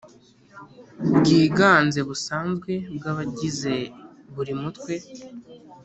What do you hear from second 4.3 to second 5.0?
buri Mutwe